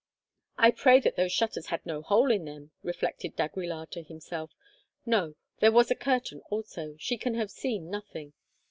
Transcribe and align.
"I 0.57 0.71
pray 0.71 0.99
that 0.99 1.15
those 1.15 1.31
shutters 1.31 1.67
had 1.67 1.85
no 1.85 2.01
hole 2.01 2.31
in 2.31 2.45
them," 2.45 2.71
reflected 2.81 3.35
d'Aguilar 3.35 3.85
to 3.91 4.01
himself. 4.01 4.49
"No, 5.05 5.35
there 5.59 5.71
was 5.71 5.91
a 5.91 5.95
curtain 5.95 6.39
also; 6.49 6.95
she 6.97 7.19
can 7.19 7.35
have 7.35 7.51
seen 7.51 7.87
nothing." 7.91 8.33